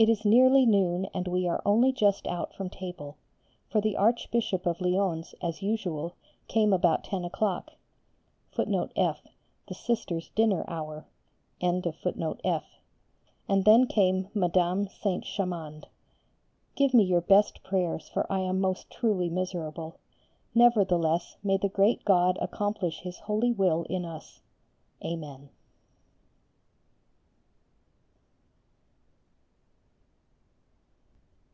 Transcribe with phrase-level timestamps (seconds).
[0.00, 3.18] It is nearly noon and we are only just out from table;
[3.68, 6.14] for the Archbishop of Lyons, as usual,
[6.48, 7.76] came about 10 o'clock,[F]
[13.46, 15.86] and then came Madame Saint Chamond.
[16.76, 19.96] Give me your best prayers, for I am most truly miserable.
[20.54, 24.40] Nevertheless, may the great God accomplish His holy will in us!
[25.04, 25.50] Amen.